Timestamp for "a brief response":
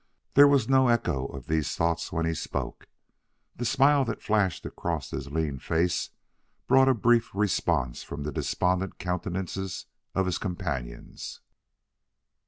6.89-8.01